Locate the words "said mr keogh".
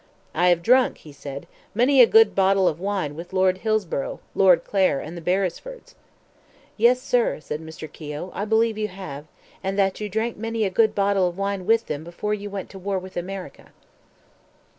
7.39-8.31